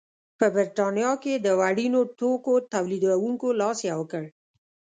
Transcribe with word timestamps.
په 0.39 0.45
برېټانیا 0.55 1.11
کې 1.23 1.33
د 1.45 1.47
وړینو 1.59 2.01
توکو 2.19 2.53
تولیدوونکو 2.73 3.47
لاس 3.61 3.79
یو 3.91 4.01
کړ. 4.11 4.23